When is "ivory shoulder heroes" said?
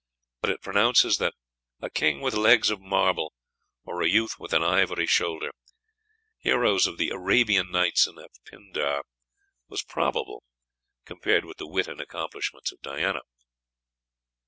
4.63-6.87